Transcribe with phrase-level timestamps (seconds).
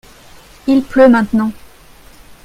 [0.65, 1.51] il pleut maintenant.